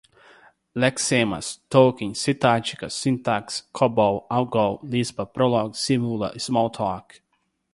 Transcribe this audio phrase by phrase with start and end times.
[0.75, 7.07] lexemas, tokens, sintáticas, sintaxe, cobol, algol, lisp, prolog, simula, smalltalk